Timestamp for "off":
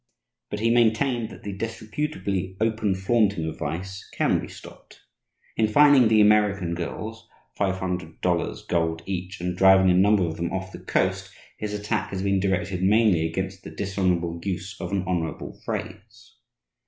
10.51-10.71